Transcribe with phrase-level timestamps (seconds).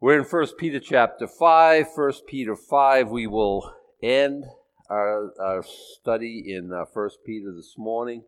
[0.00, 1.86] We're in 1 Peter chapter 5.
[1.92, 4.44] 1 Peter 5, we will end
[4.88, 8.22] our, our study in uh, 1 Peter this morning.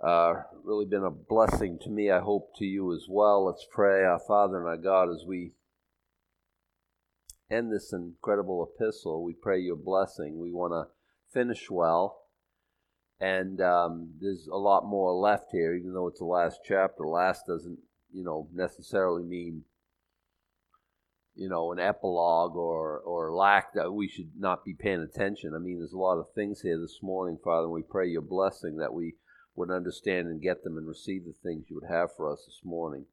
[0.00, 3.46] Uh, really been a blessing to me, I hope to you as well.
[3.46, 5.54] Let's pray, our Father and our God, as we
[7.50, 9.24] end this incredible epistle.
[9.24, 10.38] We pray your blessing.
[10.38, 10.92] We want to
[11.34, 12.26] finish well.
[13.18, 17.08] And um, there's a lot more left here, even though it's the last chapter.
[17.08, 17.80] Last doesn't,
[18.12, 19.64] you know, necessarily mean
[21.38, 25.54] you know, an epilogue or, or lack that we should not be paying attention.
[25.54, 28.22] I mean, there's a lot of things here this morning, Father, and we pray your
[28.22, 29.14] blessing that we
[29.54, 32.60] would understand and get them and receive the things you would have for us this
[32.64, 33.04] morning.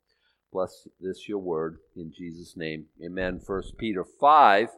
[0.52, 2.86] Bless this your word in Jesus' name.
[3.06, 3.40] Amen.
[3.40, 4.70] First Peter 5.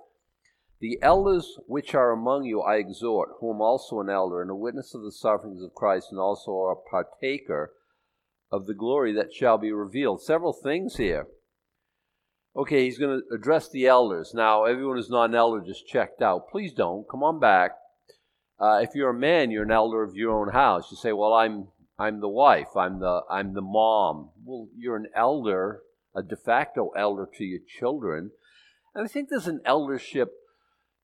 [0.82, 4.94] The elders which are among you I exhort, whom also an elder and a witness
[4.94, 7.72] of the sufferings of Christ, and also a partaker
[8.52, 10.22] of the glory that shall be revealed.
[10.22, 11.28] Several things here
[12.58, 14.34] okay, he's going to address the elders.
[14.34, 16.50] Now, everyone who's not an elder just checked out.
[16.50, 17.08] Please don't.
[17.10, 17.72] Come on back.
[18.60, 20.90] Uh, if you're a man, you're an elder of your own house.
[20.90, 21.68] You say, "Well, I'm
[22.00, 22.76] I'm the wife.
[22.76, 25.82] I'm the I'm the mom." Well, you're an elder,
[26.16, 28.32] a de facto elder to your children.
[28.96, 30.34] And I think there's an eldership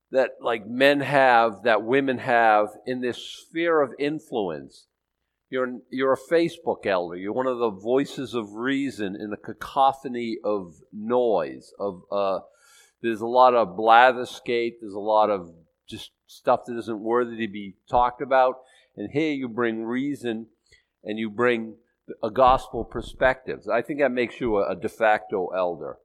[0.09, 4.87] that like men have, that women have in this sphere of influence.
[5.53, 7.15] You're, you're a Facebook elder.
[7.15, 11.71] You're one of the voices of reason in a cacophony of noise.
[11.79, 12.39] Of uh,
[13.03, 14.77] there's a lot of blatherskate.
[14.81, 15.53] There's a lot of
[15.87, 18.61] just stuff that isn't worthy to be talked about.
[18.97, 20.47] And here you bring reason,
[21.03, 21.75] and you bring
[22.23, 23.59] a gospel perspective.
[23.71, 25.97] I think that makes you a, a de facto elder.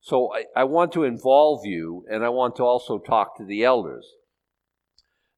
[0.00, 3.64] So I, I want to involve you, and I want to also talk to the
[3.64, 4.06] elders.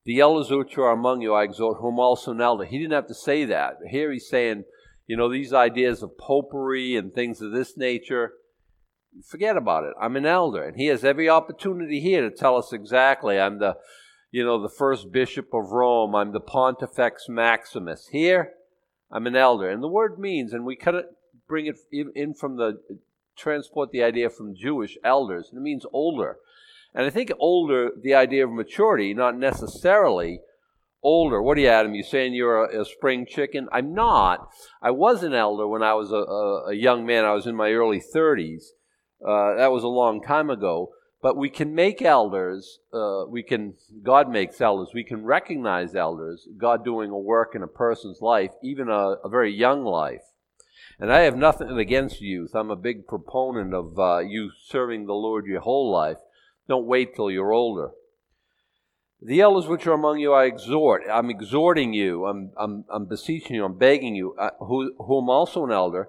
[0.05, 2.65] The elders which are among you, I exhort, whom also an elder.
[2.65, 3.77] He didn't have to say that.
[3.91, 4.65] Here he's saying,
[5.07, 8.33] you know, these ideas of popery and things of this nature,
[9.27, 9.95] forget about it.
[10.01, 10.63] I'm an elder.
[10.63, 13.39] And he has every opportunity here to tell us exactly.
[13.39, 13.77] I'm the,
[14.31, 16.15] you know, the first bishop of Rome.
[16.15, 18.09] I'm the Pontifex Maximus.
[18.11, 18.53] Here,
[19.11, 19.69] I'm an elder.
[19.69, 21.07] And the word means, and we cut it,
[21.47, 22.81] bring it in from the,
[23.39, 26.39] transport the idea from Jewish elders, and it means older.
[26.99, 30.41] And I think older, the idea of maturity, not necessarily
[31.01, 31.41] older.
[31.41, 31.95] What are you, Adam?
[31.95, 33.69] You saying you're a, a, spring chicken?
[33.71, 34.51] I'm not.
[34.83, 37.25] I was an elder when I was a, a, a young man.
[37.25, 38.65] I was in my early 30s.
[39.25, 40.91] Uh, that was a long time ago.
[41.23, 42.81] But we can make elders.
[42.93, 43.75] Uh, we can.
[44.03, 44.89] God makes elders.
[44.93, 46.49] We can recognize elders.
[46.57, 50.23] God doing a work in a person's life, even a, a very young life.
[50.99, 52.57] And I have nothing against youth.
[52.57, 56.19] I'm a big proponent of uh, you serving the Lord your whole life.
[56.69, 57.91] Don't wait till you're older.
[59.21, 61.03] The elders which are among you I exhort.
[61.11, 62.27] I'm exhorting you.
[62.27, 63.65] I'm, I'm, I'm beseeching you.
[63.65, 66.09] I'm begging you, uh, who, whom also an elder.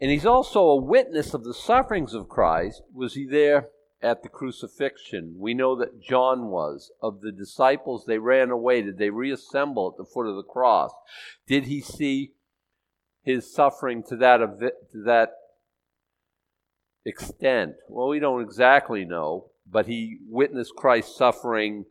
[0.00, 2.82] And he's also a witness of the sufferings of Christ.
[2.94, 3.68] Was he there
[4.00, 5.34] at the crucifixion?
[5.36, 6.90] We know that John was.
[7.02, 8.80] Of the disciples, they ran away.
[8.80, 10.92] Did they reassemble at the foot of the cross?
[11.46, 12.32] Did he see
[13.22, 15.30] his suffering to that, to that
[17.04, 17.74] extent?
[17.88, 21.84] Well, we don't exactly know but he witnessed Christ's suffering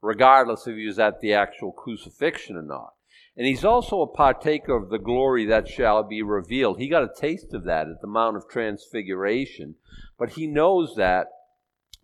[0.00, 2.94] regardless if he was at the actual crucifixion or not.
[3.36, 6.78] And he's also a partaker of the glory that shall be revealed.
[6.78, 9.76] He got a taste of that at the Mount of Transfiguration,
[10.18, 11.28] but he knows that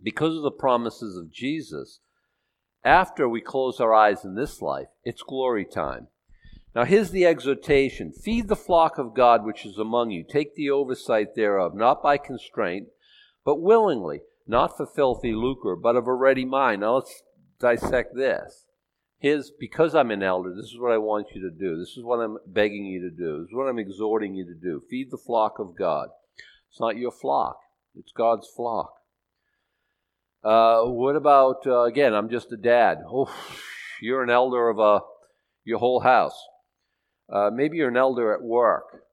[0.03, 2.01] because of the promises of Jesus,
[2.85, 6.09] after we close our eyes in this life, it's glory time.
[6.75, 10.71] Now, here's the exhortation Feed the flock of God which is among you, take the
[10.71, 12.89] oversight thereof, not by constraint,
[13.45, 16.81] but willingly not for filthy lucre, but of a ready mind.
[16.81, 17.23] Now let's
[17.61, 18.67] dissect this.
[19.19, 21.79] His, because I'm an elder, this is what I want you to do.
[21.79, 23.39] This is what I'm begging you to do.
[23.39, 24.83] This is what I'm exhorting you to do.
[24.91, 26.09] Feed the flock of God.
[26.71, 27.57] It's not your flock,
[27.95, 28.93] it's God's flock.
[30.43, 32.99] Uh, what about, uh, again, I'm just a dad.
[33.09, 33.35] Oh,
[34.03, 35.01] you're an elder of a,
[35.65, 36.39] your whole house.
[37.33, 39.04] Uh, maybe you're an elder at work.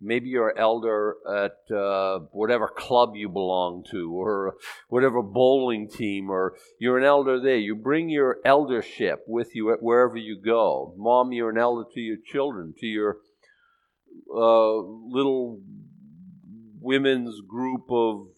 [0.00, 4.54] Maybe you're an elder at uh, whatever club you belong to, or
[4.88, 7.56] whatever bowling team, or you're an elder there.
[7.56, 10.94] You bring your eldership with you at wherever you go.
[10.96, 13.18] Mom, you're an elder to your children, to your
[14.32, 15.60] uh, little
[16.80, 18.28] women's group of.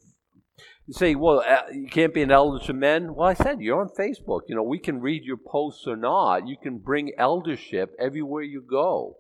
[0.86, 3.14] You say, well, uh, you can't be an elder to men.
[3.14, 4.40] Well, I said you're on Facebook.
[4.48, 6.48] You know, we can read your posts or not.
[6.48, 9.16] You can bring eldership everywhere you go.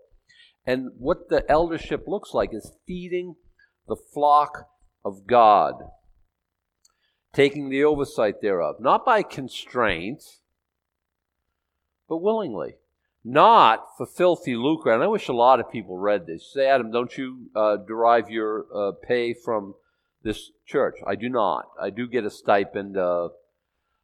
[0.70, 3.34] And what the eldership looks like is feeding
[3.88, 4.68] the flock
[5.04, 5.74] of God,
[7.32, 10.22] taking the oversight thereof, not by constraint,
[12.08, 12.76] but willingly,
[13.24, 14.92] not for filthy lucre.
[14.92, 16.52] And I wish a lot of people read this.
[16.54, 19.74] Say, Adam, don't you uh, derive your uh, pay from
[20.22, 20.94] this church.
[21.04, 21.64] I do not.
[21.82, 23.30] I do get a stipend, uh,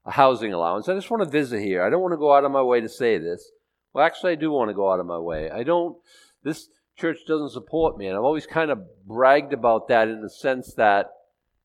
[0.05, 0.89] a housing allowance.
[0.89, 1.85] I just want to visit here.
[1.85, 3.53] I don't want to go out of my way to say this.
[3.93, 5.49] Well, actually, I do want to go out of my way.
[5.49, 5.97] I don't.
[6.47, 10.31] This church doesn't support me, and I've always kind of bragged about that in the
[10.31, 11.11] sense that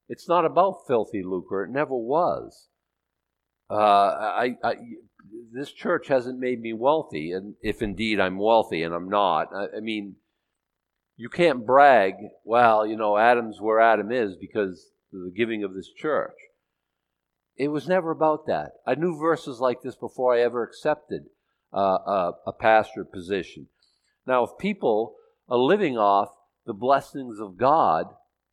[0.10, 1.64] it's not about filthy lucre.
[1.64, 2.68] It never was.
[3.70, 4.76] Uh, I, I,
[5.54, 9.78] this church hasn't made me wealthy, and if indeed I'm wealthy, and I'm not, I,
[9.78, 10.16] I mean,
[11.16, 15.92] you can't brag, well, you know, Adam's where Adam is because the giving of this
[15.96, 16.34] church.
[17.56, 18.72] It was never about that.
[18.88, 21.26] I knew verses like this before I ever accepted
[21.72, 23.68] uh, a, a pastor position.
[24.32, 25.16] Now, if people
[25.50, 26.30] are living off
[26.66, 28.06] the blessings of God,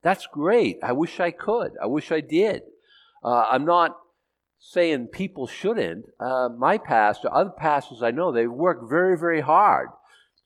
[0.03, 0.79] that's great.
[0.83, 1.71] I wish I could.
[1.81, 2.63] I wish I did.
[3.23, 3.97] Uh, I'm not
[4.59, 6.07] saying people shouldn't.
[6.19, 9.91] Uh, my pastor, other pastors I know, they work very, very hard.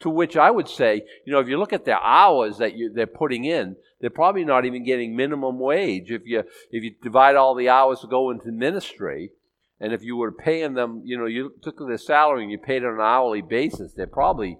[0.00, 2.92] To which I would say, you know, if you look at the hours that you,
[2.92, 6.10] they're putting in, they're probably not even getting minimum wage.
[6.10, 6.40] If you
[6.70, 9.30] if you divide all the hours to go into ministry,
[9.80, 12.82] and if you were paying them, you know, you took their salary and you paid
[12.82, 14.58] it on an hourly basis, they're probably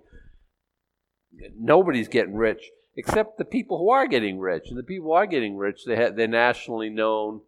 [1.59, 4.69] nobody's getting rich except the people who are getting rich.
[4.69, 7.41] And the people who are getting rich, they ha- they're nationally known.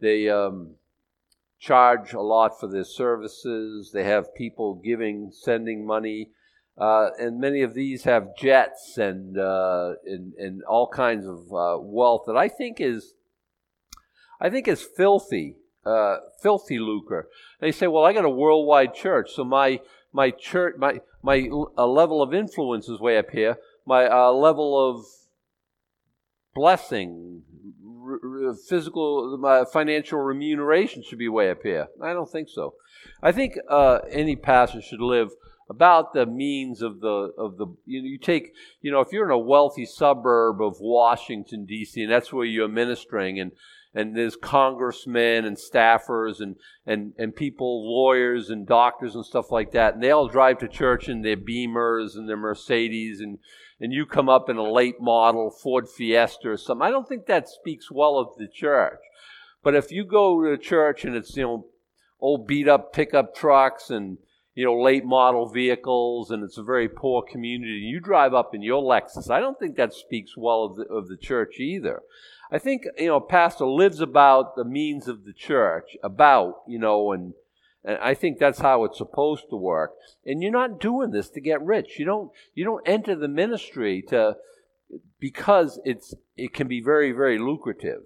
[0.00, 0.74] They um,
[1.58, 3.90] charge a lot for their services.
[3.92, 6.30] They have people giving, sending money.
[6.76, 11.76] Uh, and many of these have jets and, uh, and, and all kinds of uh,
[11.80, 13.14] wealth that I think is,
[14.40, 17.28] I think is filthy, uh, filthy lucre.
[17.60, 19.80] They say, well, I got a worldwide church, so my
[20.18, 21.48] my church, my my
[21.78, 23.56] uh, level of influence is way up here.
[23.86, 25.06] My uh, level of
[26.56, 27.42] blessing,
[28.68, 31.86] physical, my financial remuneration should be way up here.
[32.02, 32.74] I don't think so.
[33.22, 35.30] I think uh, any pastor should live
[35.70, 39.30] about the means of the of the you, you take you know if you're in
[39.30, 42.02] a wealthy suburb of Washington D.C.
[42.02, 43.52] and that's where you're ministering and
[43.94, 46.56] and there's congressmen and staffers and,
[46.86, 50.68] and, and people, lawyers and doctors and stuff like that, and they all drive to
[50.68, 53.38] church in their Beamers and their Mercedes, and,
[53.80, 56.86] and you come up in a late model Ford Fiesta or something.
[56.86, 59.00] I don't think that speaks well of the church.
[59.62, 61.66] But if you go to church and it's, you know,
[62.20, 64.18] old beat up pickup trucks and,
[64.54, 68.54] you know, late model vehicles and it's a very poor community, and you drive up
[68.54, 72.02] in your Lexus, I don't think that speaks well of the, of the church either.
[72.50, 77.12] I think, you know, pastor lives about the means of the church, about, you know,
[77.12, 77.34] and,
[77.84, 79.92] and I think that's how it's supposed to work.
[80.24, 81.98] And you're not doing this to get rich.
[81.98, 84.36] You don't, you don't enter the ministry to,
[85.20, 88.04] because it's, it can be very, very lucrative.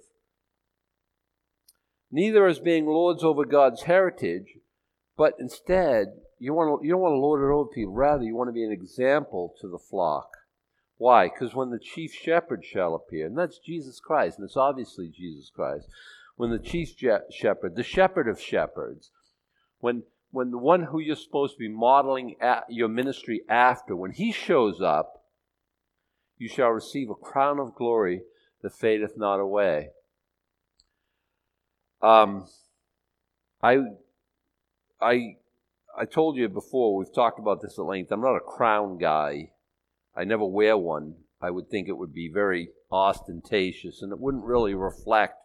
[2.10, 4.58] Neither as being lords over God's heritage,
[5.16, 7.94] but instead, you, want to, you don't want to lord it over people.
[7.94, 10.31] Rather, you want to be an example to the flock.
[11.02, 11.26] Why?
[11.26, 15.50] Because when the chief shepherd shall appear, and that's Jesus Christ, and it's obviously Jesus
[15.50, 15.88] Christ,
[16.36, 19.10] when the chief je- shepherd, the shepherd of shepherds,
[19.80, 22.36] when when the one who you're supposed to be modeling
[22.68, 25.24] your ministry after, when he shows up,
[26.38, 28.22] you shall receive a crown of glory
[28.62, 29.88] that fadeth not away.
[32.00, 32.46] Um,
[33.60, 33.78] I,
[35.00, 35.36] I,
[35.98, 36.96] I told you before.
[36.96, 38.12] We've talked about this at length.
[38.12, 39.51] I'm not a crown guy.
[40.14, 41.14] I never wear one.
[41.40, 45.38] I would think it would be very ostentatious and it wouldn't really reflect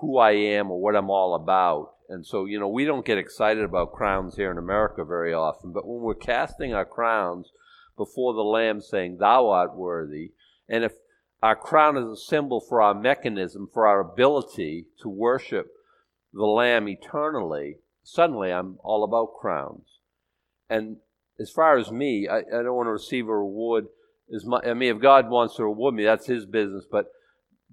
[0.00, 1.92] who I am or what I'm all about.
[2.08, 5.72] And so, you know, we don't get excited about crowns here in America very often,
[5.72, 7.50] but when we're casting our crowns
[7.96, 10.32] before the Lamb saying, Thou art worthy,
[10.68, 10.92] and if
[11.42, 15.68] our crown is a symbol for our mechanism, for our ability to worship
[16.32, 20.00] the Lamb eternally, suddenly I'm all about crowns.
[20.68, 20.96] And
[21.40, 23.86] as far as me, I, I don't want to receive a reward
[24.34, 24.66] as much.
[24.66, 26.84] I mean, if God wants to reward me, that's His business.
[26.90, 27.06] But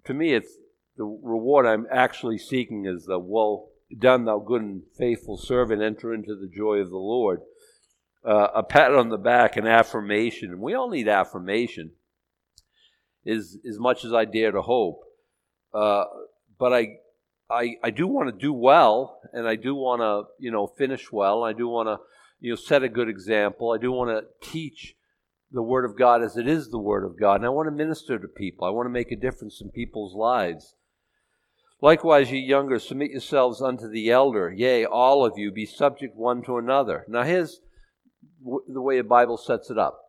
[0.06, 0.58] to me, it's
[0.98, 5.82] the reward I'm actually seeking is the well done, thou good and faithful servant.
[5.82, 7.41] Enter into the joy of the Lord.
[8.24, 10.62] Uh, a pat on the back, an affirmation.
[10.62, 11.91] We all need affirmation,
[13.25, 15.01] is as much as I dare to hope.
[15.74, 16.03] Uh,
[16.60, 16.98] but I,
[17.50, 21.12] I, I do want to do well, and I do want to, you know, finish
[21.12, 21.44] well.
[21.44, 21.98] I do want to
[22.42, 23.72] you know, set a good example.
[23.72, 24.96] I do want to teach
[25.52, 27.72] the Word of God as it is the Word of God, and I want to
[27.72, 28.68] minister to people.
[28.68, 30.76] I want to make a difference in people's lives.
[31.82, 34.52] Likewise, ye younger, submit yourselves unto the elder.
[34.52, 37.06] Yea, all of you, be subject one to another.
[37.08, 37.62] Now, here's
[38.44, 40.00] the way the Bible sets it up.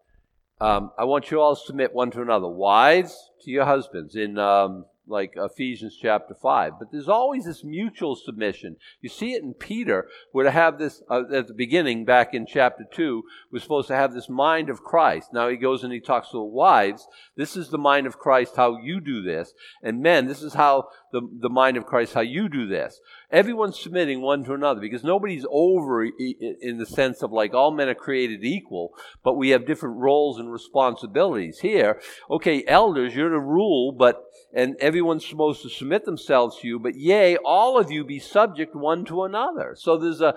[0.61, 2.47] Um, I want you all to submit one to another.
[2.47, 4.15] Wives to your husbands.
[4.15, 6.73] In um, like Ephesians chapter 5.
[6.79, 8.77] But there's always this mutual submission.
[9.01, 12.47] You see it in Peter, where to have this, uh, at the beginning, back in
[12.47, 15.29] chapter 2, we're supposed to have this mind of Christ.
[15.33, 17.07] Now he goes and he talks to the wives.
[17.37, 19.53] This is the mind of Christ, how you do this.
[19.83, 23.01] And men, this is how the, the mind of Christ, how you do this.
[23.31, 27.89] Everyone's submitting one to another because nobody's over in the sense of like all men
[27.89, 31.61] are created equal, but we have different roles and responsibilities.
[31.61, 32.01] Here,
[32.31, 36.95] okay, elders, you're to rule, but and everyone's supposed to submit themselves to you, but
[36.95, 39.75] yea, all of you be subject one to another.
[39.79, 40.35] So there's a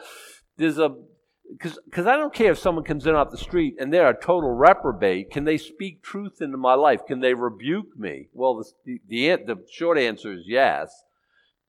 [0.58, 0.96] there's a
[1.52, 4.52] because I don't care if someone comes in off the street and they're a total
[4.52, 5.32] reprobate.
[5.32, 7.06] Can they speak truth into my life?
[7.08, 8.30] Can they rebuke me?
[8.34, 11.04] Well, the, the, the short answer is yes.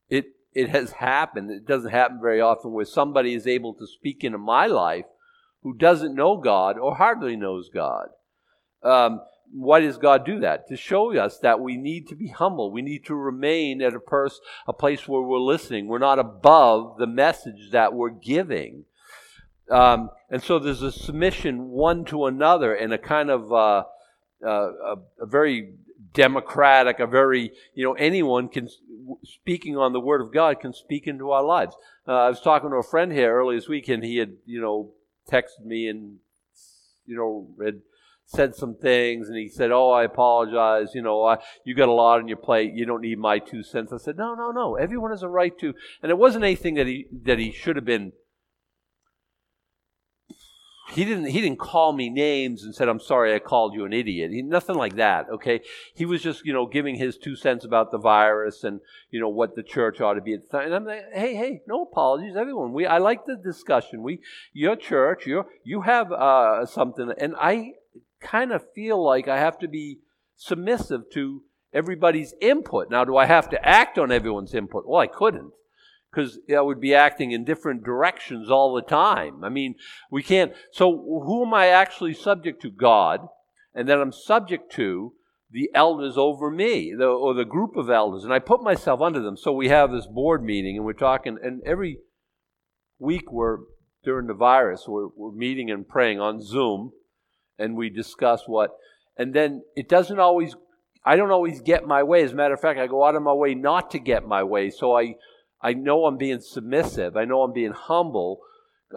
[0.09, 1.51] It, it has happened.
[1.51, 5.05] It doesn't happen very often where somebody is able to speak into my life
[5.63, 8.07] who doesn't know God or hardly knows God.
[8.83, 10.67] Um, why does God do that?
[10.67, 12.71] To show us that we need to be humble.
[12.71, 15.87] We need to remain at a, pers- a place where we're listening.
[15.87, 18.85] We're not above the message that we're giving.
[19.69, 23.83] Um, and so there's a submission one to another and a kind of uh,
[24.45, 25.73] uh, a, a, very
[26.13, 28.69] democratic, a very, you know, anyone can,
[29.23, 31.75] speaking on the Word of God, can speak into our lives.
[32.07, 34.61] Uh, I was talking to a friend here earlier this week and he had, you
[34.61, 34.91] know,
[35.29, 36.17] texted me and,
[37.05, 37.81] you know, had
[38.27, 40.93] said some things and he said, Oh, I apologize.
[40.93, 42.73] You know, I, you got a lot on your plate.
[42.73, 43.91] You don't need my two cents.
[43.91, 44.75] I said, No, no, no.
[44.75, 45.73] Everyone has a right to.
[46.03, 48.11] And it wasn't anything that he, that he should have been
[50.89, 53.93] he didn't he didn't call me names and said i'm sorry i called you an
[53.93, 54.31] idiot.
[54.31, 55.61] He, nothing like that okay?
[55.93, 58.79] He was just you know giving his two cents about the virus and
[59.09, 61.61] you know what the church ought to be at the and i'm like hey hey
[61.67, 62.73] no apologies everyone.
[62.73, 64.01] We i like the discussion.
[64.01, 64.21] We
[64.53, 67.11] your church you you have uh, something.
[67.17, 67.73] And i
[68.21, 69.99] kind of feel like i have to be
[70.35, 72.89] submissive to everybody's input.
[72.89, 74.87] Now do i have to act on everyone's input?
[74.87, 75.51] Well i couldn't
[76.17, 79.43] because I would be acting in different directions all the time.
[79.43, 79.75] I mean,
[80.09, 80.51] we can't.
[80.71, 82.71] So, who am I actually subject to?
[82.71, 83.27] God.
[83.75, 85.13] And then I'm subject to
[85.51, 88.23] the elders over me, the, or the group of elders.
[88.23, 89.37] And I put myself under them.
[89.37, 91.99] So, we have this board meeting, and we're talking, and every
[92.97, 93.59] week we're,
[94.03, 96.93] during the virus, we're, we're meeting and praying on Zoom,
[97.59, 98.71] and we discuss what.
[99.17, 100.55] And then it doesn't always
[101.05, 102.23] I don't always get my way.
[102.23, 104.43] As a matter of fact, I go out of my way not to get my
[104.43, 104.69] way.
[104.69, 105.15] So I
[105.61, 107.17] I know I'm being submissive.
[107.17, 108.41] I know I'm being humble.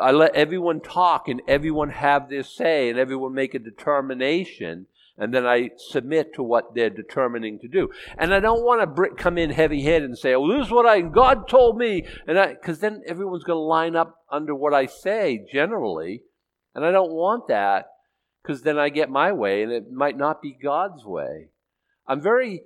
[0.00, 4.87] I let everyone talk and everyone have their say and everyone make a determination.
[5.19, 7.90] And then I submit to what they're determining to do.
[8.17, 10.87] And I don't want to come in heavy headed and say, well, this is what
[10.87, 12.07] I, God told me.
[12.26, 16.23] And I, cause then everyone's going to line up under what I say generally.
[16.75, 17.87] And I don't want that
[18.43, 21.49] because then I get my way and it might not be God's way.
[22.07, 22.62] I'm very,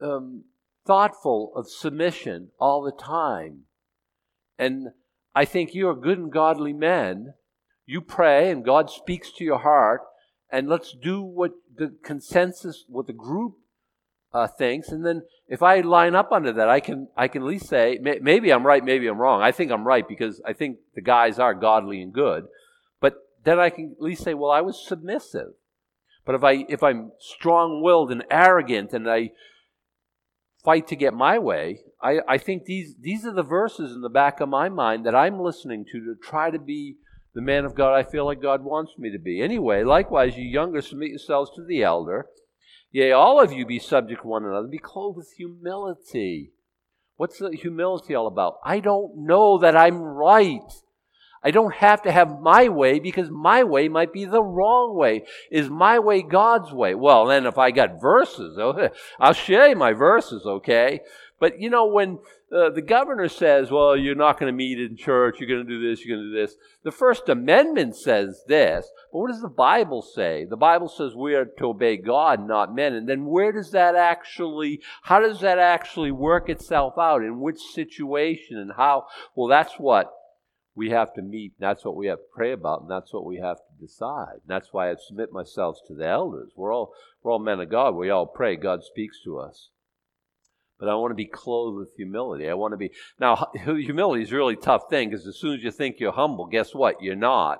[0.00, 0.44] um,
[0.86, 3.62] thoughtful of submission all the time.
[4.58, 4.88] And
[5.34, 7.34] I think you are good and godly men.
[7.84, 10.00] You pray and God speaks to your heart,
[10.50, 13.56] and let's do what the consensus, what the group
[14.32, 14.88] uh, thinks.
[14.88, 17.98] And then if I line up under that, I can I can at least say
[18.00, 19.42] may, maybe I'm right, maybe I'm wrong.
[19.42, 22.46] I think I'm right because I think the guys are godly and good.
[23.00, 23.14] But
[23.44, 25.52] then I can at least say, well, I was submissive.
[26.24, 29.30] But if I if I'm strong-willed and arrogant and I
[30.66, 34.08] fight to get my way, I, I think these, these are the verses in the
[34.08, 36.96] back of my mind that I'm listening to to try to be
[37.34, 39.40] the man of God I feel like God wants me to be.
[39.40, 42.26] Anyway, likewise, you younger, submit yourselves to the elder.
[42.90, 46.52] Yea, all of you be subject to one another, be clothed with humility.
[47.16, 48.56] What's the humility all about?
[48.64, 50.72] I don't know that I'm right.
[51.46, 55.22] I don't have to have my way because my way might be the wrong way.
[55.48, 56.96] Is my way God's way?
[56.96, 58.58] Well, then if I got verses,
[59.20, 61.02] I'll share my verses, okay?
[61.38, 62.18] But you know, when
[62.52, 65.72] uh, the governor says, well, you're not going to meet in church, you're going to
[65.72, 69.40] do this, you're going to do this, the First Amendment says this, but what does
[69.40, 70.46] the Bible say?
[70.50, 72.92] The Bible says we are to obey God, not men.
[72.94, 77.22] And then where does that actually, how does that actually work itself out?
[77.22, 79.06] In which situation and how?
[79.36, 80.10] Well, that's what
[80.76, 81.54] we have to meet.
[81.58, 84.34] That's what we have to pray about, and that's what we have to decide.
[84.34, 86.52] And that's why I submit myself to the elders.
[86.54, 86.92] We're all
[87.22, 87.96] we're all men of God.
[87.96, 88.56] We all pray.
[88.56, 89.70] God speaks to us.
[90.78, 92.48] But I want to be clothed with humility.
[92.48, 93.50] I want to be now.
[93.64, 96.74] Humility is a really tough thing because as soon as you think you're humble, guess
[96.74, 97.02] what?
[97.02, 97.58] You're not.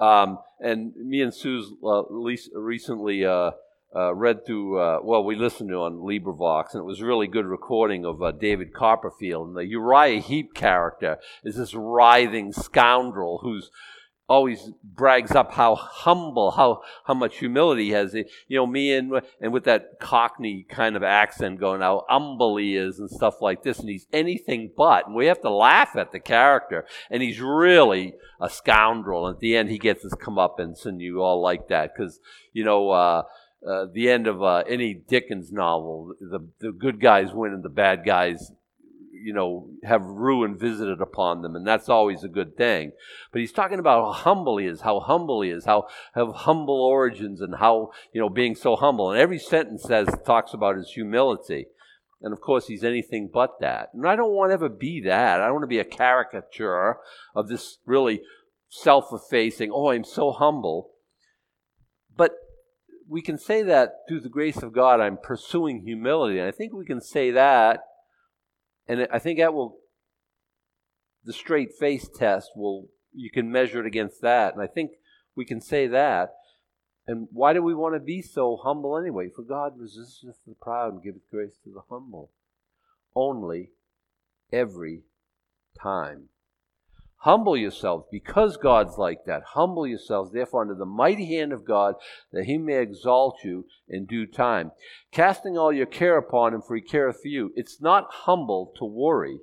[0.00, 3.52] Um, and me and Sue's uh, recently uh,
[3.94, 7.26] uh, read through, uh, well, we listened to on LibriVox, and it was a really
[7.26, 9.48] good recording of uh, David Copperfield.
[9.48, 13.70] And the Uriah Heep character is this writhing scoundrel who's
[14.30, 18.14] always brags up how humble, how how much humility he has.
[18.14, 18.24] You
[18.58, 23.00] know, me and and with that Cockney kind of accent going, how humble he is
[23.00, 25.06] and stuff like this, and he's anything but.
[25.06, 29.26] And we have to laugh at the character, and he's really a scoundrel.
[29.26, 32.20] And at the end, he gets his comeuppance, and you all like that because
[32.52, 33.24] you know.
[33.66, 37.68] Uh, the end of uh, any Dickens novel, the the good guys win and the
[37.68, 38.52] bad guys
[39.22, 42.92] you know, have ruin visited upon them, and that's always a good thing.
[43.32, 46.80] But he's talking about how humble he is, how humble he is, how have humble
[46.80, 49.10] origins, and how you know being so humble.
[49.10, 51.66] And every sentence says talks about his humility.
[52.22, 53.90] And of course, he's anything but that.
[53.94, 55.40] And I don't want to ever be that.
[55.40, 56.98] I don't want to be a caricature
[57.34, 58.22] of this really
[58.68, 60.90] self effacing, oh, I'm so humble.
[62.14, 62.32] But
[63.10, 66.38] we can say that through the grace of God, I'm pursuing humility.
[66.38, 67.80] And I think we can say that
[68.90, 69.78] and I think that will,
[71.24, 74.52] the straight face test will, you can measure it against that.
[74.52, 74.90] And I think
[75.36, 76.30] we can say that.
[77.06, 79.28] And why do we want to be so humble anyway?
[79.28, 82.32] For God resisteth the proud and giveth grace to the humble.
[83.14, 83.70] Only
[84.52, 85.02] every
[85.80, 86.30] time.
[87.20, 89.42] Humble yourselves because God's like that.
[89.48, 91.96] Humble yourselves, therefore, under the mighty hand of God,
[92.32, 94.72] that he may exalt you in due time.
[95.12, 97.52] Casting all your care upon him, for he careth for you.
[97.56, 99.38] It's not humble to worry.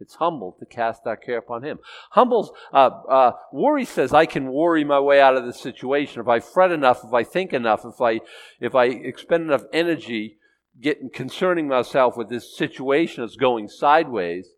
[0.00, 1.78] It's humble to cast our care upon him.
[2.10, 6.26] Humble's uh, uh, worry says I can worry my way out of the situation if
[6.26, 8.18] I fret enough, if I think enough, if I
[8.58, 10.38] if I expend enough energy
[10.80, 14.48] getting concerning myself with this situation that's going sideways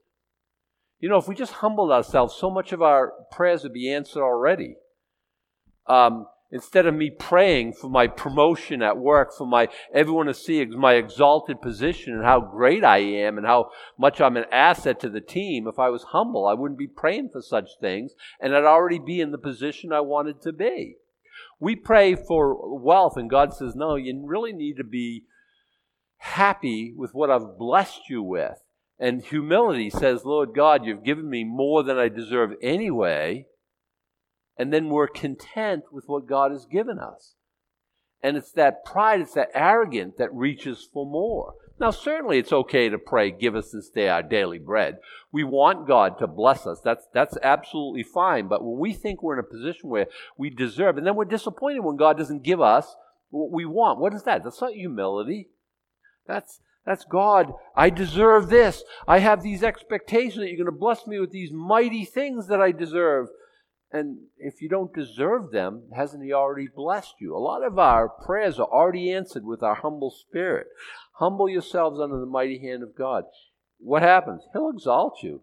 [1.05, 4.23] you know, if we just humbled ourselves, so much of our prayers would be answered
[4.23, 4.77] already.
[5.87, 10.65] Um, instead of me praying for my promotion at work, for my everyone to see
[10.65, 15.11] my exalted position and how great I am and how much I'm an asset to
[15.11, 18.65] the team, if I was humble, I wouldn't be praying for such things, and I'd
[18.65, 20.97] already be in the position I wanted to be.
[21.61, 25.25] We pray for wealth, and God says, No, you really need to be
[26.17, 28.64] happy with what I've blessed you with.
[28.99, 33.47] And humility says, Lord God, you've given me more than I deserve anyway.
[34.57, 37.35] And then we're content with what God has given us.
[38.23, 41.55] And it's that pride, it's that arrogant that reaches for more.
[41.81, 44.99] Now, certainly it's okay to pray, give us this day our daily bread.
[45.33, 46.81] We want God to bless us.
[46.85, 48.47] That's, that's absolutely fine.
[48.47, 50.07] But when we think we're in a position where
[50.39, 52.95] we deserve, and then we're disappointed when God doesn't give us
[53.31, 54.45] what we want, what is that?
[54.45, 55.49] That's not humility.
[56.29, 57.53] That's, that's God.
[57.75, 58.85] I deserve this.
[59.09, 62.61] I have these expectations that you're going to bless me with these mighty things that
[62.61, 63.29] I deserve.
[63.91, 67.35] And if you don't deserve them, hasn't He already blessed you?
[67.35, 70.67] A lot of our prayers are already answered with our humble spirit.
[71.15, 73.25] Humble yourselves under the mighty hand of God.
[73.79, 74.43] What happens?
[74.53, 75.43] He'll exalt you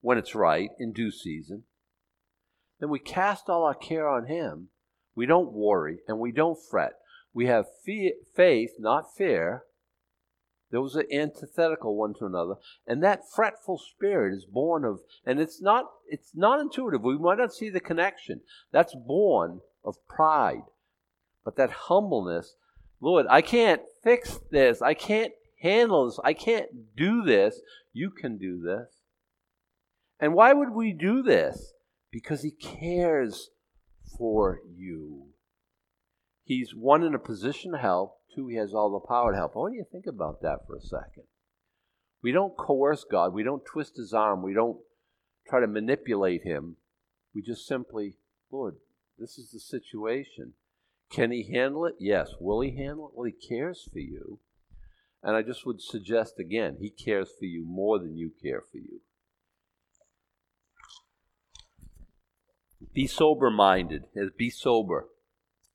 [0.00, 1.62] when it's right, in due season.
[2.78, 4.68] Then we cast all our care on Him.
[5.14, 6.94] We don't worry and we don't fret.
[7.32, 9.62] We have faith, not fear,
[10.74, 12.54] those are antithetical one to another.
[12.84, 17.02] And that fretful spirit is born of, and it's not, it's not intuitive.
[17.02, 18.40] We might not see the connection.
[18.72, 20.64] That's born of pride.
[21.44, 22.56] But that humbleness,
[23.00, 24.82] Lord, I can't fix this.
[24.82, 26.18] I can't handle this.
[26.24, 27.60] I can't do this.
[27.92, 28.88] You can do this.
[30.18, 31.72] And why would we do this?
[32.10, 33.50] Because He cares
[34.18, 35.26] for you.
[36.42, 39.52] He's one in a position to help, Two, he has all the power to help.
[39.54, 41.24] I want you to think about that for a second.
[42.22, 43.32] We don't coerce God.
[43.32, 44.42] We don't twist his arm.
[44.42, 44.78] We don't
[45.48, 46.76] try to manipulate him.
[47.34, 48.16] We just simply,
[48.50, 48.76] Lord,
[49.18, 50.54] this is the situation.
[51.10, 51.94] Can he handle it?
[52.00, 52.30] Yes.
[52.40, 53.12] Will he handle it?
[53.14, 54.40] Well, he cares for you.
[55.22, 58.78] And I just would suggest again, he cares for you more than you care for
[58.78, 59.00] you.
[62.92, 64.04] Be sober minded.
[64.36, 65.06] Be sober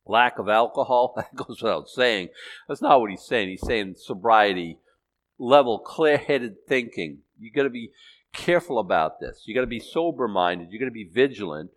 [0.10, 1.13] lack of alcohol.
[1.19, 2.30] That goes without saying.
[2.67, 3.50] That's not what he's saying.
[3.50, 4.80] He's saying sobriety,
[5.38, 7.19] level, clear headed thinking.
[7.39, 7.91] You got to be
[8.34, 9.43] careful about this.
[9.45, 10.69] You got to be sober minded.
[10.72, 11.72] You got to be vigilant.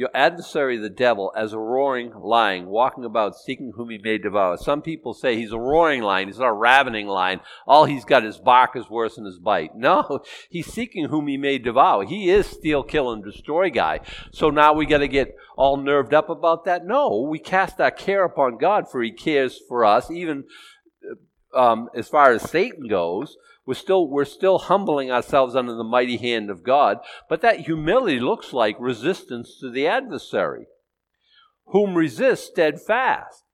[0.00, 4.56] Your adversary, the devil, as a roaring lion, walking about seeking whom he may devour.
[4.56, 6.28] Some people say he's a roaring lion.
[6.28, 7.40] He's not a ravening lion.
[7.66, 9.76] All he's got is bark is worse than his bite.
[9.76, 12.06] No, he's seeking whom he may devour.
[12.06, 14.00] He is steal, kill, and destroy guy.
[14.32, 16.86] So now we got to get all nerved up about that?
[16.86, 20.44] No, we cast our care upon God, for he cares for us, even
[21.54, 23.36] um, as far as Satan goes.
[23.66, 28.18] We're still, we're still humbling ourselves under the mighty hand of God, but that humility
[28.18, 30.66] looks like resistance to the adversary,
[31.66, 33.44] whom resist steadfast.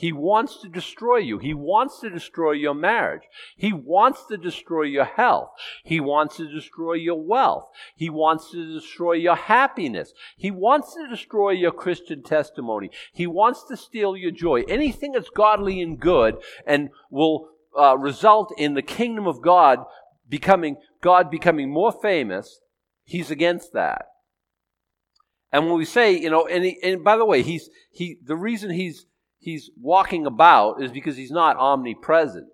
[0.00, 1.38] He wants to destroy you.
[1.38, 3.24] He wants to destroy your marriage.
[3.58, 5.50] He wants to destroy your health.
[5.84, 7.66] He wants to destroy your wealth.
[7.96, 10.14] He wants to destroy your happiness.
[10.38, 12.90] He wants to destroy your Christian testimony.
[13.12, 14.62] He wants to steal your joy.
[14.68, 19.84] Anything that's godly and good and will uh, result in the kingdom of God
[20.28, 22.60] becoming, God becoming more famous,
[23.04, 24.06] he's against that.
[25.52, 28.36] And when we say, you know, and, he, and by the way, he's, he, the
[28.36, 29.06] reason he's
[29.40, 32.46] he's walking about is because he's not omnipresent.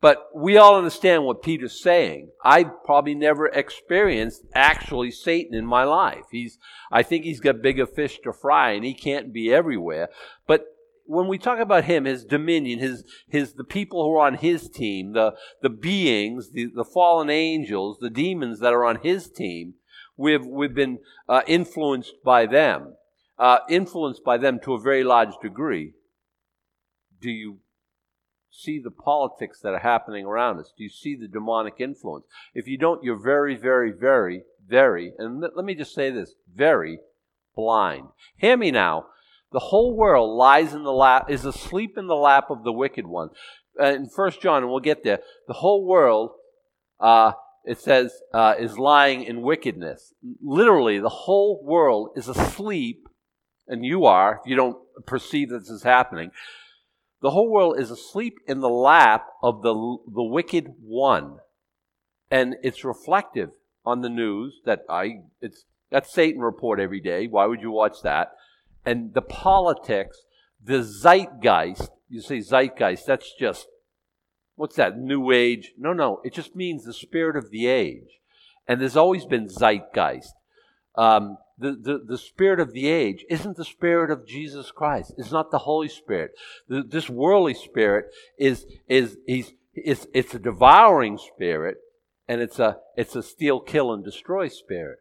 [0.00, 2.30] But we all understand what Peter's saying.
[2.44, 6.26] I probably never experienced actually Satan in my life.
[6.30, 6.56] He's,
[6.92, 10.08] I think he's got bigger fish to fry and he can't be everywhere.
[10.46, 10.66] But
[11.08, 14.68] when we talk about him, his dominion, his, his, the people who are on his
[14.68, 19.74] team, the, the beings, the, the fallen angels, the demons that are on his team,
[20.16, 22.94] we've, we've been uh, influenced by them,
[23.38, 25.94] uh, influenced by them to a very large degree
[27.20, 27.58] do you
[28.50, 30.72] see the politics that are happening around us?
[30.76, 32.26] Do you see the demonic influence?
[32.54, 36.98] If you don't, you're very, very, very, very, and let me just say this very
[37.54, 38.08] blind.
[38.36, 39.06] Hear me now.
[39.52, 43.06] The whole world lies in the lap, is asleep in the lap of the wicked
[43.06, 43.30] one.
[43.80, 46.32] Uh, in First John, and we'll get there, the whole world,
[47.00, 47.32] uh,
[47.64, 50.12] it says, uh, is lying in wickedness.
[50.42, 53.08] Literally, the whole world is asleep,
[53.66, 56.30] and you are, if you don't perceive that this is happening,
[57.22, 61.38] the whole world is asleep in the lap of the, the wicked one.
[62.30, 63.50] And it's reflective
[63.84, 67.26] on the news that I, it's, that's Satan report every day.
[67.26, 68.32] Why would you watch that?
[68.88, 70.22] And the politics,
[70.64, 73.66] the zeitgeist, you say zeitgeist, that's just,
[74.54, 75.72] what's that, new age?
[75.76, 78.18] No, no, it just means the spirit of the age.
[78.66, 80.32] And there's always been zeitgeist.
[80.94, 85.12] Um, the, the, the spirit of the age isn't the spirit of Jesus Christ.
[85.18, 86.30] It's not the Holy Spirit.
[86.66, 88.06] The, this worldly spirit
[88.38, 91.76] is, is, he's, it's, it's a devouring spirit
[92.26, 95.00] and it's a, it's a steal, kill, and destroy spirit.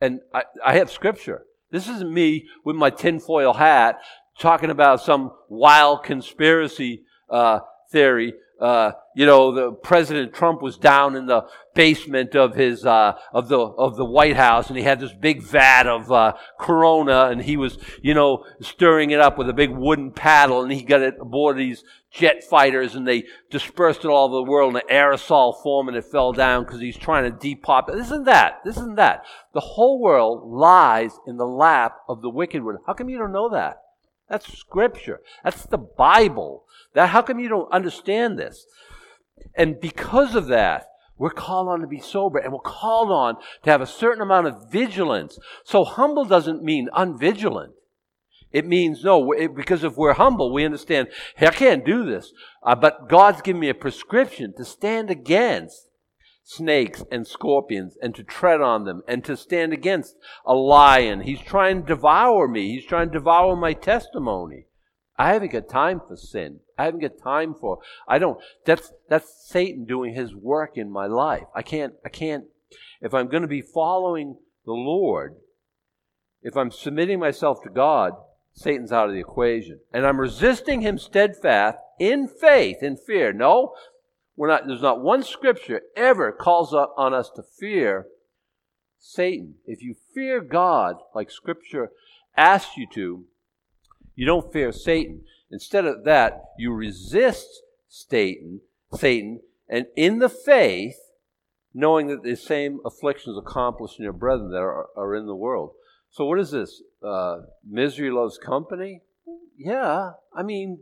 [0.00, 1.44] And I, I have scripture.
[1.70, 3.98] This isn't me with my tinfoil hat
[4.38, 11.14] talking about some wild conspiracy uh, theory uh, you know, the President Trump was down
[11.14, 14.98] in the basement of his uh, of the of the White House, and he had
[14.98, 19.48] this big vat of uh, Corona, and he was, you know, stirring it up with
[19.48, 24.04] a big wooden paddle, and he got it aboard these jet fighters, and they dispersed
[24.04, 26.96] it all over the world in an aerosol form, and it fell down because he's
[26.96, 27.86] trying to depop.
[27.86, 28.60] This isn't that.
[28.64, 29.24] This isn't that.
[29.54, 32.78] The whole world lies in the lap of the wicked one.
[32.86, 33.82] How come you don't know that?
[34.28, 35.20] That's scripture.
[35.42, 36.64] That's the Bible.
[36.94, 38.66] That how come you don't understand this?
[39.54, 40.86] And because of that,
[41.16, 44.46] we're called on to be sober and we're called on to have a certain amount
[44.46, 45.38] of vigilance.
[45.64, 47.72] So humble doesn't mean unvigilant.
[48.50, 52.32] It means no, because if we're humble, we understand, hey, I can't do this.
[52.62, 55.87] Uh, but God's given me a prescription to stand against
[56.48, 61.20] snakes and scorpions and to tread on them and to stand against a lion.
[61.20, 62.72] He's trying to devour me.
[62.74, 64.64] He's trying to devour my testimony.
[65.18, 66.60] I haven't got time for sin.
[66.78, 71.06] I haven't got time for I don't that's that's Satan doing his work in my
[71.06, 71.44] life.
[71.54, 72.44] I can't I can't
[73.02, 75.36] if I'm going to be following the Lord,
[76.40, 78.12] if I'm submitting myself to God,
[78.54, 79.80] Satan's out of the equation.
[79.92, 83.34] And I'm resisting him steadfast in faith, in fear.
[83.34, 83.74] No,
[84.38, 88.06] we're not, there's not one scripture ever calls on us to fear
[88.96, 89.54] Satan.
[89.66, 91.90] If you fear God, like scripture
[92.36, 93.24] asks you to,
[94.14, 95.22] you don't fear Satan.
[95.50, 97.48] Instead of that, you resist
[97.88, 98.60] Satan,
[98.94, 100.98] Satan, and in the faith,
[101.74, 105.72] knowing that the same afflictions accomplished in your brethren that are, are in the world.
[106.10, 106.80] So what is this?
[107.02, 109.02] Uh, misery loves company?
[109.56, 110.78] Yeah, I mean,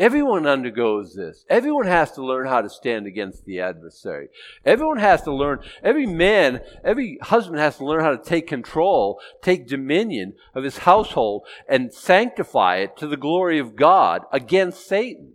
[0.00, 1.44] Everyone undergoes this.
[1.50, 4.30] Everyone has to learn how to stand against the adversary.
[4.64, 9.20] Everyone has to learn, every man, every husband has to learn how to take control,
[9.42, 15.34] take dominion of his household, and sanctify it to the glory of God against Satan.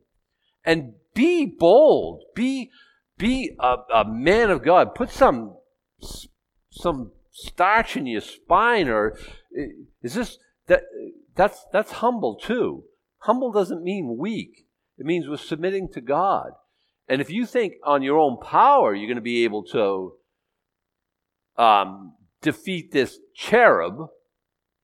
[0.65, 2.23] And be bold.
[2.33, 2.71] Be,
[3.19, 4.95] be a, a man of God.
[4.95, 5.57] Put some,
[6.71, 9.15] some starch in your spine or
[9.55, 9.67] eh,
[10.01, 10.85] is this, that,
[11.35, 12.85] that's, that's humble too.
[13.25, 14.65] Humble doesn't mean weak,
[14.97, 16.51] it means we're submitting to God.
[17.07, 20.13] And if you think on your own power you're going to be able to
[21.57, 24.09] um, defeat this cherub,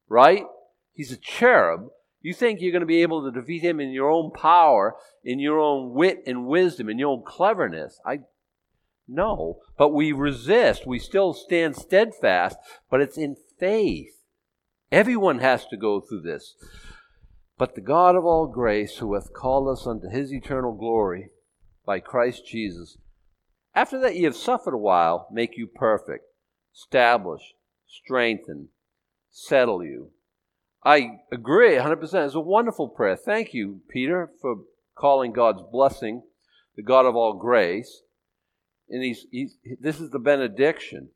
[0.07, 0.45] right?
[0.93, 1.87] He's a cherub.
[2.21, 5.39] You think you're going to be able to defeat him in your own power, in
[5.39, 7.99] your own wit and wisdom, in your own cleverness?
[8.05, 8.19] I
[9.07, 10.87] no, but we resist.
[10.87, 12.57] We still stand steadfast,
[12.89, 14.23] but it's in faith.
[14.91, 16.55] Everyone has to go through this.
[17.61, 21.29] But the God of all grace, who hath called us unto his eternal glory
[21.85, 22.97] by Christ Jesus,
[23.75, 26.25] after that ye have suffered a while, make you perfect,
[26.73, 27.53] establish,
[27.85, 28.69] strengthen,
[29.29, 30.09] settle you.
[30.83, 32.25] I agree 100%.
[32.25, 33.15] It's a wonderful prayer.
[33.15, 34.61] Thank you, Peter, for
[34.95, 36.23] calling God's blessing
[36.75, 38.01] the God of all grace.
[38.89, 41.09] And he's, he's, this is the benediction.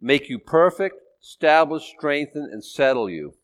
[0.00, 3.34] Make you perfect, establish, strengthen, and settle you.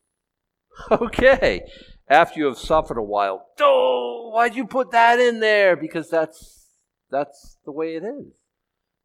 [0.90, 1.62] Okay.
[2.09, 3.47] After you have suffered a while.
[3.61, 5.77] Oh, why'd you put that in there?
[5.77, 6.66] Because that's
[7.09, 8.33] that's the way it is.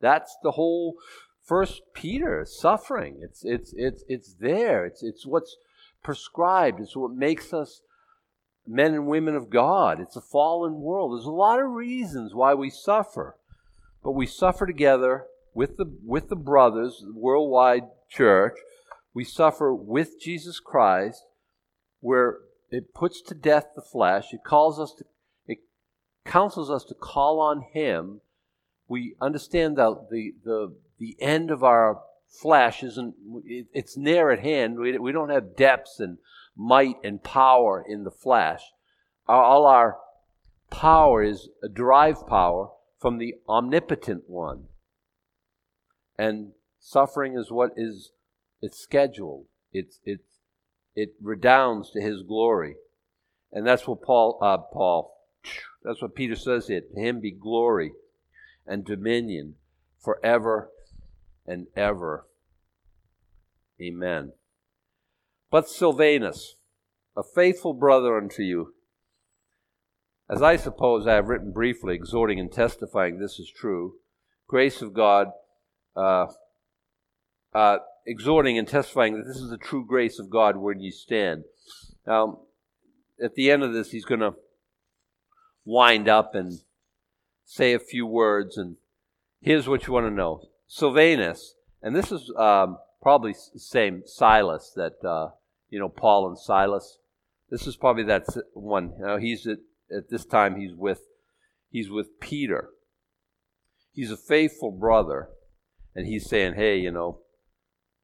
[0.01, 0.95] That's the whole
[1.43, 3.19] First Peter suffering.
[3.21, 4.85] It's it's it's it's there.
[4.85, 5.55] It's it's what's
[6.03, 6.79] prescribed.
[6.79, 7.81] It's what makes us
[8.67, 9.99] men and women of God.
[9.99, 11.13] It's a fallen world.
[11.13, 13.35] There's a lot of reasons why we suffer,
[14.03, 18.57] but we suffer together with the with the brothers, the worldwide church.
[19.13, 21.23] We suffer with Jesus Christ,
[22.05, 22.37] where
[22.69, 24.31] it puts to death the flesh.
[24.31, 25.05] It calls us to
[25.47, 25.57] it
[26.23, 28.21] counsels us to call on Him.
[28.87, 33.15] We understand that the the the end of our flesh isn't
[33.45, 36.17] it's near at hand we, we don't have depths and
[36.55, 38.61] might and power in the flesh
[39.27, 39.97] all our
[40.69, 44.65] power is a derived power from the omnipotent one
[46.17, 48.11] and suffering is what is
[48.61, 50.34] it's scheduled it's it's
[50.95, 52.75] it redounds to his glory
[53.51, 55.17] and that's what paul uh, paul
[55.83, 57.91] that's what peter says here to him be glory
[58.65, 59.55] and dominion
[59.99, 60.69] forever
[61.45, 62.25] and ever.
[63.81, 64.33] Amen.
[65.51, 66.55] But Silvanus,
[67.15, 68.73] a faithful brother unto you,
[70.29, 73.95] as I suppose I have written briefly, exhorting and testifying this is true,
[74.47, 75.27] grace of God,
[75.95, 76.27] uh,
[77.53, 81.43] uh, exhorting and testifying that this is the true grace of God where you stand.
[82.05, 82.39] Now,
[83.21, 84.35] at the end of this, he's going to
[85.63, 86.59] wind up and
[87.45, 88.77] say a few words, and
[89.41, 90.41] here's what you want to know.
[90.67, 95.29] Silvanus, and this is um, probably the same Silas that uh,
[95.69, 96.99] you know Paul and Silas.
[97.49, 98.93] This is probably that one.
[98.99, 99.59] Know, he's at,
[99.95, 101.01] at this time he's with
[101.69, 102.69] he's with Peter.
[103.93, 105.29] He's a faithful brother,
[105.93, 107.19] and he's saying, "Hey, you know,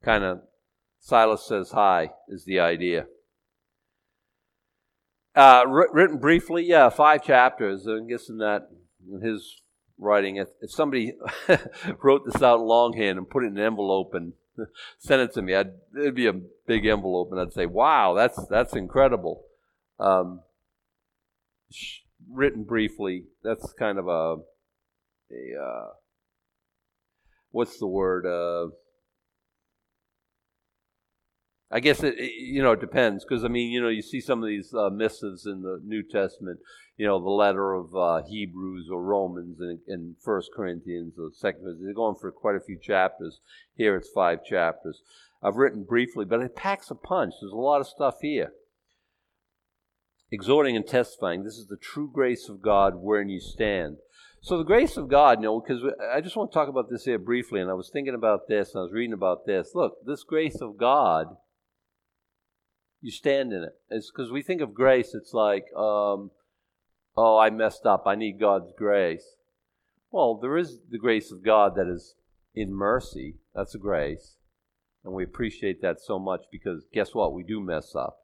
[0.04, 0.42] kind of."
[1.00, 3.08] Silas says hi is the idea.
[5.34, 7.88] Uh, written briefly, yeah, five chapters.
[7.88, 8.70] I'm guessing that
[9.12, 9.62] in his
[9.98, 10.36] writing.
[10.36, 11.14] If, if somebody
[12.04, 14.34] wrote this out longhand and put it in an envelope and
[15.00, 18.46] sent it to me, I'd, it'd be a big envelope, and I'd say, "Wow, that's
[18.48, 19.46] that's incredible."
[20.00, 20.42] Um,
[22.30, 24.36] written briefly, that's kind of a
[25.34, 25.88] a uh,
[27.52, 28.26] what's the word?
[28.26, 28.74] Uh,
[31.72, 34.44] I guess it, you know it depends because I mean you know you see some
[34.44, 36.60] of these uh, missives in the New Testament,
[36.98, 41.80] you know the letter of uh, Hebrews or Romans and, First Corinthians or Second.
[41.82, 43.40] They're going for quite a few chapters.
[43.74, 45.02] Here it's five chapters.
[45.42, 47.36] I've written briefly, but it packs a punch.
[47.40, 48.52] There's a lot of stuff here.
[50.30, 51.44] Exhorting and testifying.
[51.44, 53.98] This is the true grace of God wherein you stand.
[54.42, 57.06] So the grace of God, you know, because I just want to talk about this
[57.06, 59.72] here briefly, and I was thinking about this, and I was reading about this.
[59.76, 61.38] Look, this grace of God
[63.02, 63.74] you stand in it.
[63.90, 66.32] It's because we think of grace, it's like, um,
[67.18, 68.04] oh, I messed up.
[68.06, 69.36] I need God's grace.
[70.12, 72.16] Well, there is the grace of God that is
[72.54, 73.38] in mercy.
[73.56, 74.36] That's a grace.
[75.04, 77.34] And we appreciate that so much because guess what?
[77.34, 78.18] We do mess up.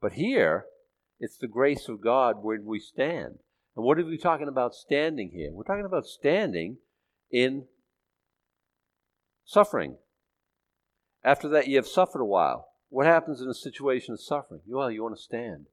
[0.00, 0.66] But here,
[1.20, 3.38] it's the grace of God where we stand.
[3.76, 5.50] And what are we talking about standing here?
[5.52, 6.78] We're talking about standing
[7.30, 7.66] in
[9.44, 9.96] suffering.
[11.22, 12.71] After that, you have suffered a while.
[12.92, 14.60] What happens in a situation of suffering?
[14.66, 15.64] Well, you want to stand.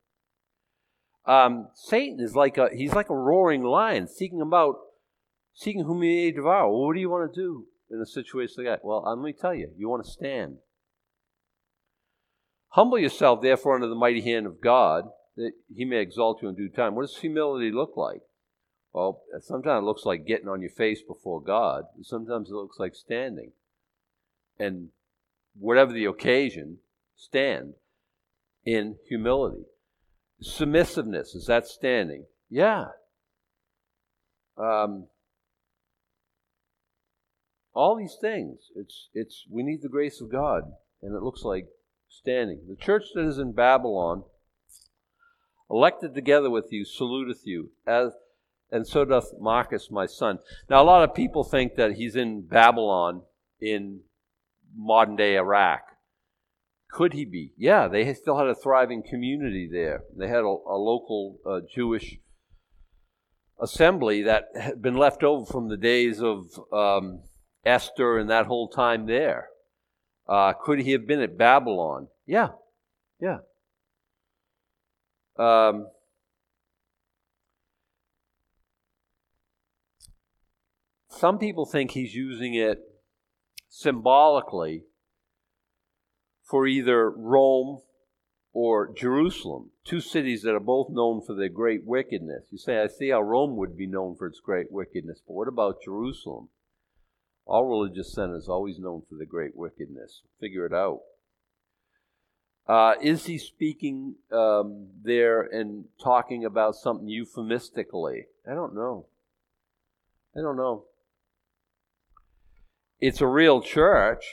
[1.26, 4.78] Um, Satan is like a he's like a roaring lion, seeking about
[5.54, 6.70] seeking whom he may devour.
[6.70, 8.86] Well, what do you want to do in a situation like that?
[8.86, 10.60] Well, let me tell you, you want to stand.
[12.70, 16.56] Humble yourself, therefore, under the mighty hand of God, that he may exalt you in
[16.56, 16.96] due time.
[16.96, 18.22] What does humility look like?
[18.94, 21.84] Well, sometimes it looks like getting on your face before God.
[22.02, 23.52] Sometimes it looks like standing.
[24.58, 24.90] And
[25.58, 26.78] whatever the occasion,
[27.20, 27.74] stand
[28.66, 29.66] in humility.
[30.42, 32.26] Submissiveness, is that standing?
[32.50, 32.86] Yeah.
[34.58, 35.08] Um,
[37.74, 40.64] all these things, it's, it's, we need the grace of God,
[41.02, 41.68] and it looks like
[42.08, 42.62] standing.
[42.70, 44.24] The church that is in Babylon,
[45.70, 48.14] elected together with you, saluteth you, as,
[48.72, 50.40] and so doth Marcus, my son.
[50.70, 53.24] Now, a lot of people think that he's in Babylon
[53.60, 54.02] in
[54.76, 55.82] modern day Iraq.
[56.92, 57.54] Could he be?
[57.56, 60.04] Yeah, they still had a thriving community there.
[60.18, 62.18] They had a, a local uh, Jewish
[63.62, 67.22] assembly that had been left over from the days of um,
[67.64, 69.50] Esther and that whole time there.
[70.28, 72.08] Uh, could he have been at Babylon?
[72.26, 72.50] Yeah,
[73.20, 73.40] yeah.
[75.38, 75.88] Um,
[81.10, 82.80] some people think he's using it
[83.70, 84.84] symbolically
[86.50, 87.82] for either Rome
[88.52, 92.46] or Jerusalem, two cities that are both known for their great wickedness.
[92.50, 95.48] You say, I see how Rome would be known for its great wickedness, but what
[95.48, 96.50] about Jerusalem?
[97.46, 100.22] All religious centers always known for their great wickedness.
[100.40, 101.02] Figure it out.
[102.68, 108.26] Uh, is he speaking um, there and talking about something euphemistically?
[108.50, 109.08] I don't know.
[110.38, 110.86] I don't know.
[113.00, 114.24] It's a real church.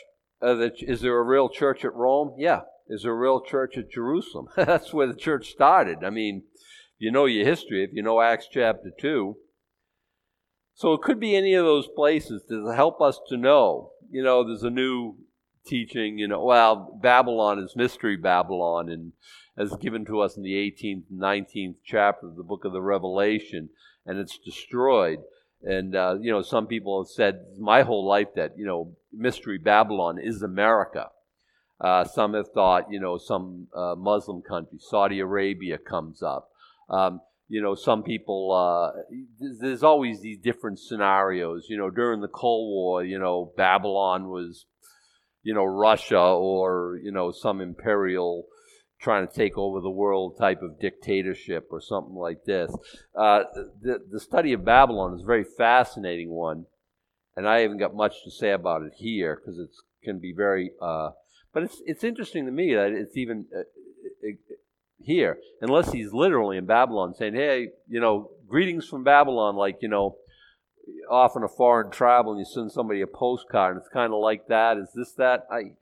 [0.42, 2.34] Uh, is there a real church at Rome?
[2.38, 2.60] Yeah.
[2.88, 4.48] Is there a real church at Jerusalem?
[4.56, 6.04] That's where the church started.
[6.04, 6.44] I mean,
[6.98, 9.36] you know your history, if you know Acts chapter 2.
[10.74, 13.92] So it could be any of those places to help us to know.
[14.10, 15.16] You know, there's a new
[15.66, 19.12] teaching, you know, well, Babylon is Mystery Babylon, and
[19.56, 23.70] as given to us in the 18th, 19th chapter of the book of the Revelation,
[24.04, 25.20] and it's destroyed.
[25.66, 29.58] And, uh, you know, some people have said my whole life that, you know, Mystery
[29.58, 31.08] Babylon is America.
[31.80, 36.50] Uh, some have thought, you know, some uh, Muslim country, Saudi Arabia comes up.
[36.88, 38.92] Um, you know, some people, uh,
[39.60, 41.66] there's always these different scenarios.
[41.68, 44.66] You know, during the Cold War, you know, Babylon was,
[45.42, 48.46] you know, Russia or, you know, some imperial
[49.06, 52.74] trying to take over the world type of dictatorship or something like this.
[53.14, 53.44] Uh,
[53.80, 56.66] the, the study of Babylon is a very fascinating one,
[57.36, 59.70] and I haven't got much to say about it here because it
[60.02, 60.72] can be very.
[60.82, 61.10] Uh,
[61.54, 63.62] but it's it's interesting to me that it's even uh,
[64.98, 69.88] here, unless he's literally in Babylon saying, "Hey, you know, greetings from Babylon," like you
[69.88, 70.16] know.
[71.10, 74.46] Often a foreign travel, and you send somebody a postcard, and it's kind of like
[74.46, 74.76] that.
[74.76, 75.44] Is this that?
[75.50, 75.72] I,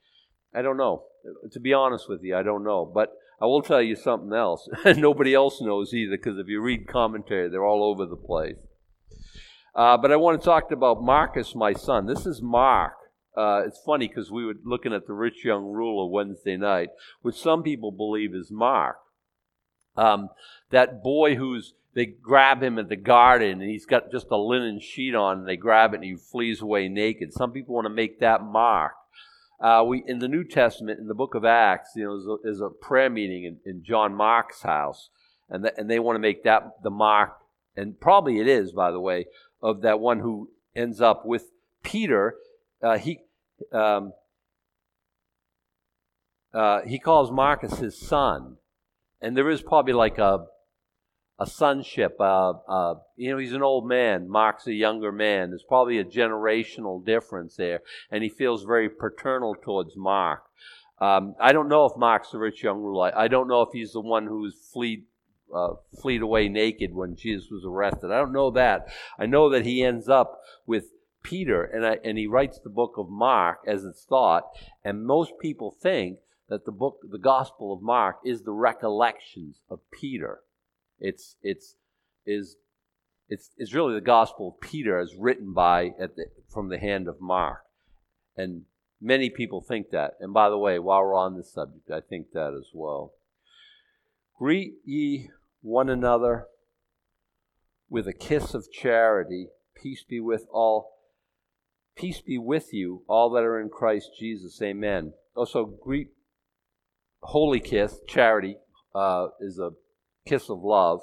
[0.59, 1.05] I don't know
[1.51, 2.85] to be honest with you, I don't know.
[2.85, 4.69] But I will tell you something else.
[4.85, 8.57] Nobody else knows either, because if you read commentary, they're all over the place.
[9.75, 12.07] Uh, but I want to talk about Marcus, my son.
[12.07, 12.95] This is Mark.
[13.37, 16.91] Uh, it's funny because we were looking at the rich young ruler Wednesday night,
[17.23, 18.97] which some people believe is Mark.
[19.97, 20.29] Um,
[20.71, 24.81] that boy who's they grab him at the garden and he's got just a linen
[24.81, 27.33] sheet on and they grab it and he flees away naked.
[27.33, 28.93] Some people want to make that Mark.
[29.61, 32.67] Uh, we in the New Testament, in the book of Acts, you know, there's a,
[32.67, 35.11] a prayer meeting in, in, John Mark's house,
[35.49, 37.39] and and they want to make that the mark,
[37.77, 39.27] and probably it is, by the way,
[39.63, 42.35] of that one who ends up with Peter.
[42.83, 43.21] Uh, he
[43.73, 44.13] um,
[46.53, 48.57] uh, he calls Marcus his son,
[49.21, 50.47] and there is probably like a
[51.39, 52.17] a sonship.
[52.21, 54.29] Uh, uh, you know, he's an old man.
[54.29, 55.51] Mark's a younger man.
[55.51, 60.45] There's probably a generational difference there, and he feels very paternal towards Mark.
[61.01, 63.13] Um, I don't know if Mark's the rich young ruler.
[63.17, 65.05] I don't know if he's the one who's fleed,
[65.53, 68.13] uh, fleed away naked when Jesus was arrested.
[68.13, 68.87] I don't know that.
[69.19, 70.93] I know that he ends up with
[71.25, 74.45] Peter, and, I, and he writes the book of Mark as it's thought,
[74.85, 76.19] and most people think
[76.49, 80.44] that the book, the Gospel of Mark, is the recollections of Peter.
[81.05, 81.77] It's it's
[82.25, 82.57] is
[83.29, 87.09] it's it's really the Gospel of Peter as written by at the, from the hand
[87.09, 87.59] of Mark,
[88.39, 88.63] and
[89.03, 90.13] many people think that.
[90.19, 93.13] And by the way, while we're on this subject, I think that as well.
[94.39, 95.29] Greet ye
[95.61, 96.47] one another
[97.91, 99.49] with a kiss of charity.
[99.77, 100.93] Peace be with all.
[101.95, 104.59] Peace be with you, all that are in Christ Jesus.
[104.63, 105.13] Amen.
[105.37, 106.09] Also, greet
[107.21, 108.01] holy kiss.
[108.09, 108.57] Charity
[108.95, 109.73] uh, is a
[110.27, 111.03] kiss of love.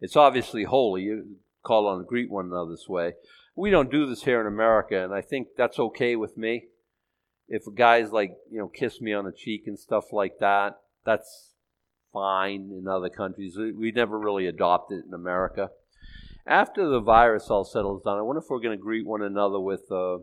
[0.00, 1.02] It's obviously holy.
[1.02, 3.14] You call on greet one another this way.
[3.54, 6.64] We don't do this here in America, and I think that's okay with me.
[7.48, 11.52] If guys like you know kiss me on the cheek and stuff like that, that's
[12.12, 13.56] fine in other countries.
[13.56, 15.70] We never really adopt it in America.
[16.46, 19.60] After the virus all settles down, I wonder if we're going to greet one another
[19.60, 20.18] with uh,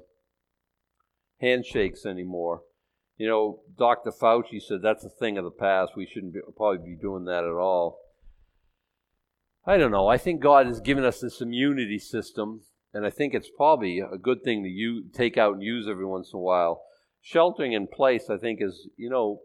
[1.39, 2.63] handshakes anymore.
[3.19, 4.12] You know, Dr.
[4.12, 5.91] Fauci said that's a thing of the past.
[5.95, 7.99] We shouldn't be, probably be doing that at all.
[9.65, 10.08] I don't know.
[10.08, 12.62] I think God has given us this immunity system,
[12.93, 16.32] and I think it's probably a good thing to take out and use every once
[16.32, 16.82] in a while.
[17.21, 19.41] Sheltering in place, I think, is, you know,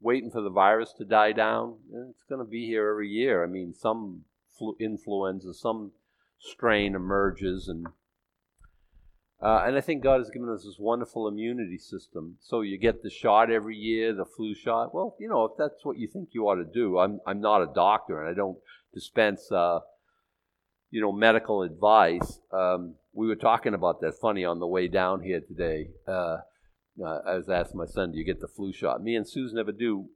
[0.00, 1.76] waiting for the virus to die down.
[2.10, 3.44] It's going to be here every year.
[3.44, 4.22] I mean, some
[4.58, 5.92] flu- influenza, some
[6.38, 7.88] strain emerges, and
[9.44, 12.36] Uh, and I think God has given us this wonderful immunity system.
[12.40, 14.94] So you get the shot every year, the flu shot.
[14.94, 17.60] Well, you know, if that's what you think you ought to do, I'm, I'm not
[17.60, 18.56] a doctor and I don't
[18.94, 19.80] dispense, uh,
[20.90, 22.40] you know, medical advice.
[22.54, 25.88] Um, we were talking about that funny on the way down here today.
[26.08, 26.38] Uh,
[27.04, 29.02] uh I was asking my son, do you get the flu shot?
[29.02, 30.06] Me and Susan never do.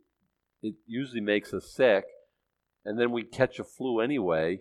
[0.62, 2.04] It usually makes us sick.
[2.82, 4.60] And then we catch a flu anyway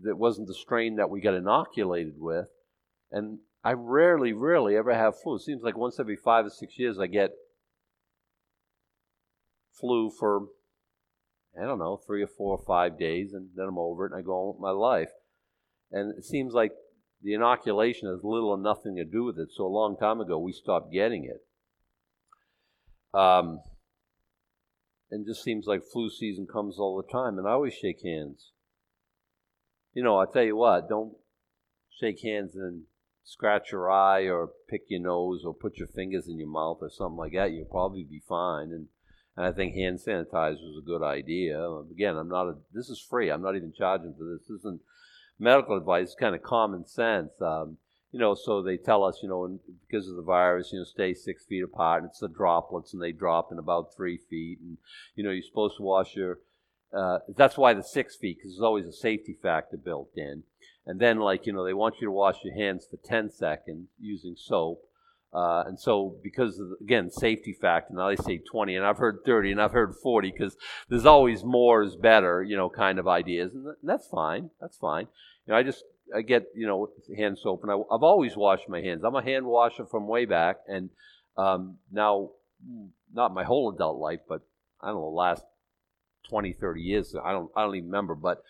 [0.00, 2.46] that wasn't the strain that we got inoculated with.
[3.10, 5.36] And I rarely, rarely ever have flu.
[5.36, 7.30] It seems like once every five or six years I get
[9.72, 10.48] flu for,
[11.60, 14.18] I don't know, three or four or five days, and then I'm over it and
[14.18, 15.10] I go on with my life.
[15.92, 16.72] And it seems like
[17.22, 19.50] the inoculation has little or nothing to do with it.
[19.52, 21.44] So a long time ago, we stopped getting it.
[23.16, 23.60] Um,
[25.10, 28.50] and just seems like flu season comes all the time, and I always shake hands.
[29.92, 31.12] You know, I tell you what, don't
[32.00, 32.84] shake hands and
[33.24, 36.90] scratch your eye or pick your nose or put your fingers in your mouth or
[36.90, 38.70] something like that, you'll probably be fine.
[38.72, 38.86] And,
[39.36, 41.60] and I think hand sanitizer is a good idea.
[41.90, 43.30] Again, I'm not a, this is free.
[43.30, 44.48] I'm not even charging for this.
[44.48, 44.80] This isn't
[45.38, 46.08] medical advice.
[46.08, 47.32] It's kind of common sense.
[47.40, 47.78] Um,
[48.12, 49.58] you know, so they tell us, you know,
[49.88, 52.02] because of the virus, you know, stay six feet apart.
[52.02, 54.58] And it's the droplets, and they drop in about three feet.
[54.60, 54.76] And
[55.16, 56.40] you know, you're supposed to wash your.
[56.92, 60.42] Uh, that's why the six feet, because there's always a safety factor built in.
[60.86, 63.88] And then, like, you know, they want you to wash your hands for 10 seconds
[64.00, 64.84] using soap.
[65.32, 69.20] Uh, and so, because of, again, safety factor, now they say 20, and I've heard
[69.24, 70.56] 30, and I've heard 40, because
[70.88, 73.54] there's always more is better, you know, kind of ideas.
[73.54, 74.50] And that's fine.
[74.60, 75.06] That's fine.
[75.46, 75.84] You know, I just,
[76.14, 79.04] I get, you know, hand soap, and I, have always washed my hands.
[79.04, 80.90] I'm a hand washer from way back, and
[81.38, 82.30] um, now,
[83.14, 84.42] not my whole adult life, but
[84.82, 85.44] I don't know, last
[86.28, 88.42] 20, 30 years, I don't, I don't even remember, but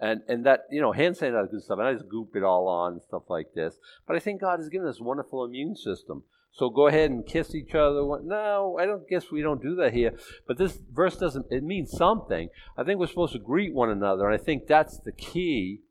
[0.00, 2.68] and and that you know hand sanitizer good stuff and i just goop it all
[2.68, 3.76] on and stuff like this
[4.06, 6.22] but i think god has given us a wonderful immune system.
[6.50, 9.92] So go ahead and kiss each other no i don't guess we don't do that
[9.92, 10.12] here
[10.46, 12.48] but this verse doesn't it means something.
[12.76, 15.82] I think we're supposed to greet one another and i think that's the key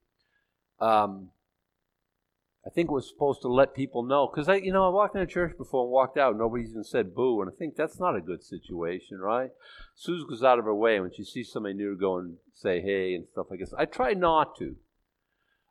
[0.79, 1.29] um,
[2.67, 5.25] I think we're supposed to let people know because I, you know, I walked into
[5.25, 6.37] church before and walked out.
[6.37, 9.51] Nobody even said boo, and I think that's not a good situation, right?
[9.95, 12.81] Susan goes out of her way when she sees somebody new to go and say
[12.81, 13.73] hey and stuff like this.
[13.77, 14.75] I try not to.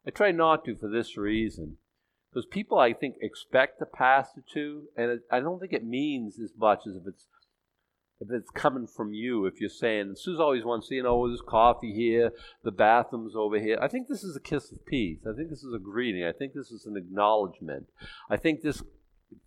[0.07, 1.77] I try not to for this reason,
[2.31, 6.41] because people I think expect the pastor to, and it, I don't think it means
[6.41, 7.27] as much as if it's
[8.21, 11.43] if it's coming from you, if you're saying, Sue's always wants to, you know, there's
[11.47, 12.33] coffee here,
[12.65, 13.79] the bathroom's over here.
[13.81, 15.19] I think this is a kiss of peace.
[15.29, 16.25] I think this is a greeting.
[16.25, 17.89] I think this is an acknowledgement.
[18.31, 18.83] I think this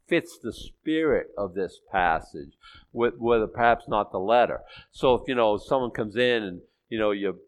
[0.08, 2.52] fits the spirit of this passage,
[2.92, 4.62] whether perhaps not the letter.
[4.92, 7.40] So if, you know, someone comes in and, you know, you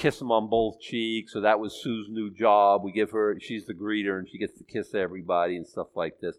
[0.00, 2.82] kiss them on both cheeks, so that was Sue's new job.
[2.82, 6.20] We give her, she's the greeter, and she gets to kiss everybody and stuff like
[6.20, 6.36] this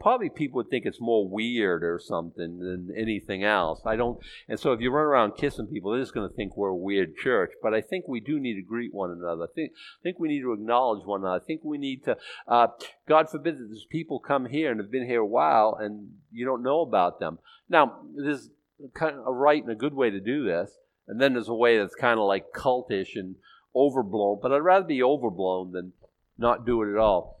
[0.00, 3.80] probably people would think it's more weird or something than anything else.
[3.86, 4.18] I don't,
[4.48, 6.76] and so if you run around kissing people, they're just going to think we're a
[6.76, 7.52] weird church.
[7.62, 9.44] But I think we do need to greet one another.
[9.44, 11.40] I think, I think we need to acknowledge one another.
[11.40, 12.16] I think we need to,
[12.48, 12.68] uh,
[13.08, 16.44] God forbid that there's people come here and have been here a while and you
[16.44, 17.38] don't know about them.
[17.68, 18.50] Now, there's
[18.94, 20.72] kind of a right and a good way to do this,
[21.10, 23.34] and then there's a way that's kind of like cultish and
[23.74, 24.38] overblown.
[24.40, 25.92] But I'd rather be overblown than
[26.38, 27.40] not do it at all.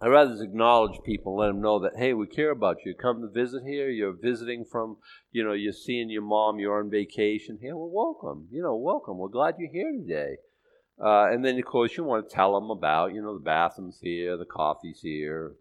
[0.00, 2.94] I'd rather just acknowledge people and let them know that, hey, we care about you.
[2.94, 3.90] Come to visit here.
[3.90, 4.96] You're visiting from,
[5.30, 6.58] you know, you're seeing your mom.
[6.58, 7.76] You're on vacation here.
[7.76, 8.48] Well, welcome.
[8.50, 9.18] You know, welcome.
[9.18, 10.36] We're glad you're here today.
[10.98, 13.98] Uh, and then, of course, you want to tell them about, you know, the bathrooms
[14.00, 15.54] here, the coffee's here.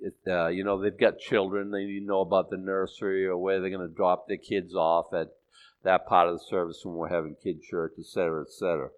[0.00, 1.70] It, uh, you know, they've got children.
[1.70, 4.74] They need to know about the nursery or where they're going to drop their kids
[4.74, 5.28] off at
[5.82, 8.90] that part of the service when we're having kid church, et cetera, et cetera.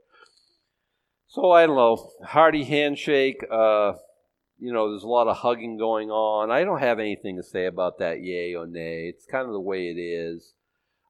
[1.28, 3.44] So I don't know, hearty handshake.
[3.50, 3.92] Uh,
[4.58, 6.50] you know, there's a lot of hugging going on.
[6.50, 9.06] I don't have anything to say about that, yay or nay.
[9.08, 10.54] It's kind of the way it is.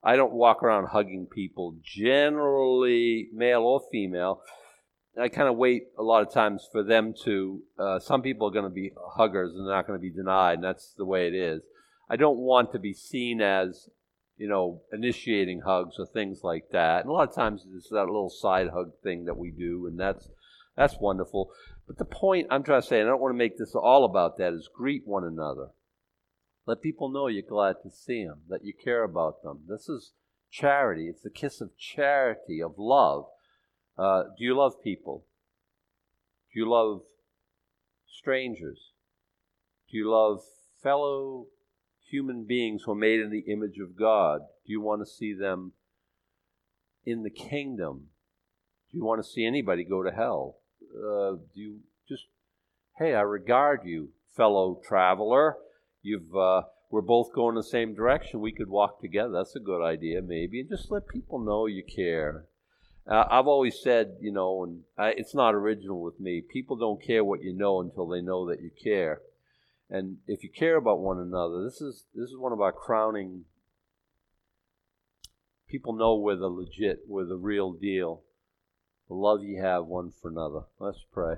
[0.05, 4.43] I don't walk around hugging people, generally male or female.
[5.21, 7.61] I kind of wait a lot of times for them to.
[7.79, 10.55] Uh, some people are going to be huggers and they're not going to be denied,
[10.55, 11.63] and that's the way it is.
[12.09, 13.91] I don't want to be seen as,
[14.43, 17.03] you know, initiating hugs or things like that.
[17.03, 20.01] And a lot of times it's that little side hug thing that we do, and
[20.01, 20.31] that's
[20.77, 21.53] that's wonderful.
[21.87, 24.05] But the point I'm trying to say, and I don't want to make this all
[24.05, 25.69] about that, is greet one another.
[26.67, 29.61] Let people know you're glad to see them, that you care about them.
[29.69, 30.11] This is
[30.51, 31.07] charity.
[31.09, 33.27] It's the kiss of charity, of love.
[33.97, 35.25] Uh, do you love people?
[36.53, 37.03] Do you love
[38.13, 38.91] strangers?
[39.89, 40.41] Do you love
[40.83, 41.47] fellow
[42.13, 44.43] human beings who are made in the image of God?
[44.65, 45.73] Do you want to see them
[47.05, 48.09] in the kingdom?
[48.91, 50.59] Do you want to see anybody go to hell?
[50.97, 52.27] uh, do you just
[52.99, 55.57] hey, I regard you, fellow traveler.
[56.03, 58.41] You've uh, we're both going the same direction.
[58.41, 59.33] We could walk together.
[59.33, 60.61] That's a good idea, maybe.
[60.61, 62.47] And just let people know you care.
[63.07, 66.41] Uh, I've always said, you know, and I, it's not original with me.
[66.41, 69.23] People don't care what you know until they know that you care.
[69.93, 73.45] And if you care about one another, this is this is one of our crowning.
[75.69, 78.23] People know we're the legit, we're the real deal.
[79.09, 80.61] The love you have one for another.
[80.79, 81.35] Let's pray.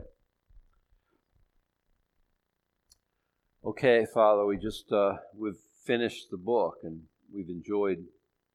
[3.64, 7.00] Okay, Father, we just uh, we've finished the book and
[7.34, 8.04] we've enjoyed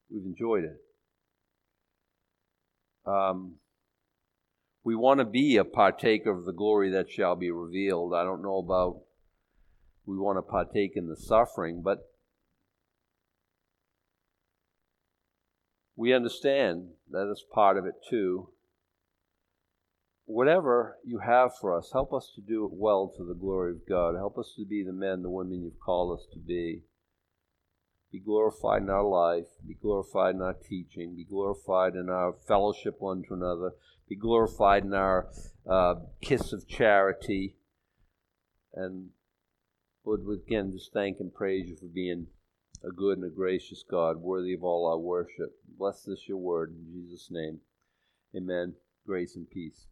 [0.10, 0.78] we've enjoyed it.
[3.06, 3.56] Um,
[4.86, 8.14] we want to be a partaker of the glory that shall be revealed.
[8.14, 9.02] I don't know about
[10.10, 12.00] we want to partake in the suffering, but
[15.96, 18.50] we understand that is part of it too
[20.30, 23.80] whatever you have for us, help us to do it well to the glory of
[23.90, 24.16] God.
[24.16, 26.84] Help us to be the men, the women you've called us to be.
[28.12, 32.98] Be glorified in our life, be glorified in our teaching, be glorified in our fellowship
[33.00, 33.72] one to another,
[34.08, 35.30] be glorified in our
[35.68, 37.56] uh, kiss of charity.
[38.76, 39.10] And
[40.06, 42.28] Lord, again, just thank and praise you for being
[42.84, 45.52] a good and a gracious God, worthy of all our worship.
[45.78, 47.60] Bless this your word in Jesus' name.
[48.36, 48.76] Amen.
[49.06, 49.88] Grace and peace.